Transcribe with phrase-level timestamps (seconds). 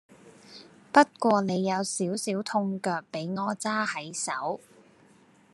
[0.91, 4.59] 不過你有少少痛腳比我揸係手